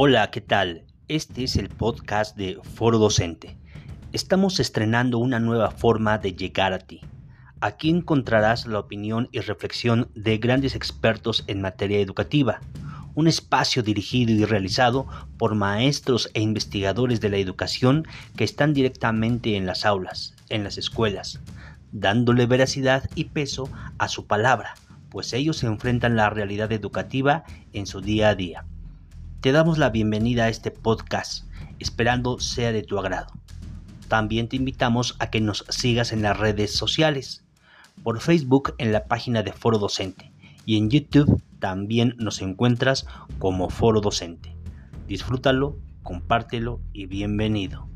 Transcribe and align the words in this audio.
Hola, 0.00 0.30
¿qué 0.30 0.40
tal? 0.40 0.84
Este 1.08 1.42
es 1.42 1.56
el 1.56 1.70
podcast 1.70 2.36
de 2.36 2.60
Foro 2.62 2.98
Docente. 2.98 3.56
Estamos 4.12 4.60
estrenando 4.60 5.18
una 5.18 5.40
nueva 5.40 5.72
forma 5.72 6.18
de 6.18 6.34
llegar 6.34 6.72
a 6.72 6.78
ti. 6.78 7.00
Aquí 7.60 7.90
encontrarás 7.90 8.68
la 8.68 8.78
opinión 8.78 9.28
y 9.32 9.40
reflexión 9.40 10.08
de 10.14 10.38
grandes 10.38 10.76
expertos 10.76 11.42
en 11.48 11.62
materia 11.62 11.98
educativa, 11.98 12.60
un 13.16 13.26
espacio 13.26 13.82
dirigido 13.82 14.30
y 14.30 14.44
realizado 14.44 15.08
por 15.36 15.56
maestros 15.56 16.30
e 16.32 16.42
investigadores 16.42 17.20
de 17.20 17.30
la 17.30 17.38
educación 17.38 18.06
que 18.36 18.44
están 18.44 18.74
directamente 18.74 19.56
en 19.56 19.66
las 19.66 19.84
aulas, 19.84 20.36
en 20.48 20.62
las 20.62 20.78
escuelas, 20.78 21.40
dándole 21.90 22.46
veracidad 22.46 23.10
y 23.16 23.24
peso 23.24 23.68
a 23.98 24.06
su 24.06 24.28
palabra, 24.28 24.74
pues 25.10 25.32
ellos 25.32 25.56
se 25.56 25.66
enfrentan 25.66 26.14
la 26.14 26.30
realidad 26.30 26.70
educativa 26.70 27.42
en 27.72 27.88
su 27.88 28.00
día 28.00 28.28
a 28.28 28.36
día. 28.36 28.64
Te 29.40 29.52
damos 29.52 29.78
la 29.78 29.90
bienvenida 29.90 30.44
a 30.44 30.48
este 30.48 30.72
podcast, 30.72 31.44
esperando 31.78 32.40
sea 32.40 32.72
de 32.72 32.82
tu 32.82 32.98
agrado. 32.98 33.32
También 34.08 34.48
te 34.48 34.56
invitamos 34.56 35.14
a 35.20 35.30
que 35.30 35.40
nos 35.40 35.64
sigas 35.68 36.12
en 36.12 36.22
las 36.22 36.36
redes 36.36 36.74
sociales, 36.74 37.44
por 38.02 38.20
Facebook 38.20 38.74
en 38.78 38.90
la 38.90 39.04
página 39.04 39.44
de 39.44 39.52
Foro 39.52 39.78
Docente 39.78 40.32
y 40.66 40.76
en 40.76 40.90
YouTube 40.90 41.40
también 41.60 42.16
nos 42.18 42.42
encuentras 42.42 43.06
como 43.38 43.70
Foro 43.70 44.00
Docente. 44.00 44.56
Disfrútalo, 45.06 45.76
compártelo 46.02 46.80
y 46.92 47.06
bienvenido. 47.06 47.88